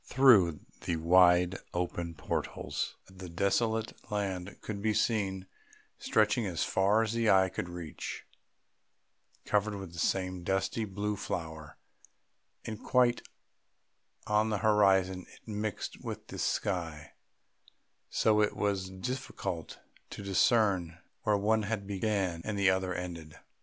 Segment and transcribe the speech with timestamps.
[0.03, 5.45] Through the wide open portals the desolate land could be seen,
[5.99, 8.25] stretching as far as the eye could reach,
[9.45, 11.77] covered with the same dusty blue flower,
[12.65, 13.21] and quite
[14.25, 17.13] on the horizon it mixed with the sky,
[18.09, 19.77] so that it was difficult
[20.09, 23.35] to discern where the one began and the other ended.